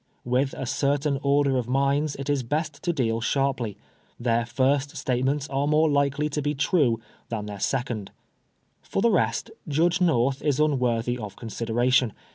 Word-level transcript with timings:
With 0.25 0.55
a 0.57 0.65
certain 0.65 1.19
order 1.21 1.57
of 1.59 1.67
minds 1.69 2.15
it 2.15 2.27
is 2.27 2.41
best 2.41 2.81
to 2.81 2.91
deal 2.91 3.21
sharply; 3.21 3.77
their 4.19 4.47
first 4.47 4.97
statements 4.97 5.47
are 5.49 5.67
more 5.67 5.87
likely 5.91 6.27
to 6.29 6.41
be 6.41 6.55
true 6.55 6.99
than 7.29 7.45
their 7.45 7.59
second. 7.59 8.09
For 8.81 9.03
the 9.03 9.11
rest, 9.11 9.51
Judge 9.67 10.01
North 10.01 10.41
is 10.41 10.59
unworthy 10.59 11.19
of 11.19 11.35
consideration. 11.35 12.13